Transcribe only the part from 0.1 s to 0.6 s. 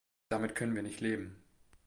Damit